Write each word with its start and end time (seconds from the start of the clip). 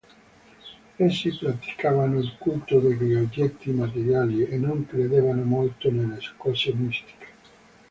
Essi 0.97 1.31
praticavano 1.37 2.17
il 2.17 2.35
culto 2.39 2.79
degli 2.79 3.13
oggetti 3.13 3.69
materiali 3.69 4.43
e 4.47 4.57
non 4.57 4.87
credevano 4.87 5.43
molto 5.43 5.91
nelle 5.91 6.17
cose 6.37 6.73
mistiche. 6.73 7.27